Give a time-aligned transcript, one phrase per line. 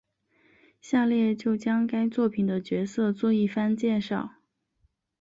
[0.81, 4.31] 下列就将该作品的角色做一番介绍。